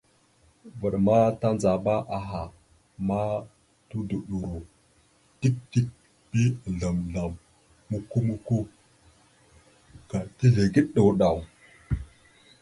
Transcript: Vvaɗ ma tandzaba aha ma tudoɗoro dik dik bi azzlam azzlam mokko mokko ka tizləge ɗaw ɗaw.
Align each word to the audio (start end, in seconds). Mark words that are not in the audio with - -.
Vvaɗ 0.79 0.93
ma 1.05 1.17
tandzaba 1.41 1.93
aha 2.17 2.41
ma 3.07 3.19
tudoɗoro 3.89 4.53
dik 5.39 5.55
dik 5.71 5.87
bi 6.29 6.41
azzlam 6.65 6.97
azzlam 7.03 7.33
mokko 7.89 8.17
mokko 8.27 8.57
ka 10.09 10.17
tizləge 10.37 10.81
ɗaw 10.93 11.09
ɗaw. 11.19 11.37